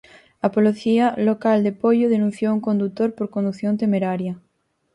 A 0.45 0.47
Policía 0.55 1.05
Local 1.29 1.57
de 1.65 1.71
Poio 1.83 2.07
denunciou 2.13 2.51
un 2.53 2.63
condutor 2.67 3.09
por 3.17 3.27
condución 3.35 3.73
temeraria. 3.83 4.33